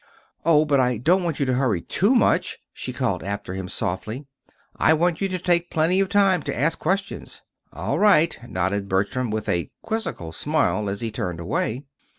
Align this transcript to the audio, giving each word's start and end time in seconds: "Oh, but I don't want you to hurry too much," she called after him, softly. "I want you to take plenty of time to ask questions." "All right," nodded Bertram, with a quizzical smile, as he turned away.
"Oh, 0.43 0.65
but 0.65 0.79
I 0.79 0.97
don't 0.97 1.23
want 1.23 1.39
you 1.39 1.45
to 1.45 1.53
hurry 1.53 1.79
too 1.79 2.15
much," 2.15 2.57
she 2.73 2.91
called 2.91 3.21
after 3.21 3.53
him, 3.53 3.69
softly. 3.69 4.25
"I 4.75 4.93
want 4.95 5.21
you 5.21 5.29
to 5.29 5.37
take 5.37 5.69
plenty 5.69 5.99
of 5.99 6.09
time 6.09 6.41
to 6.41 6.59
ask 6.59 6.79
questions." 6.79 7.43
"All 7.71 7.99
right," 7.99 8.35
nodded 8.49 8.89
Bertram, 8.89 9.29
with 9.29 9.47
a 9.47 9.69
quizzical 9.83 10.33
smile, 10.33 10.89
as 10.89 11.01
he 11.01 11.11
turned 11.11 11.39
away. 11.39 11.85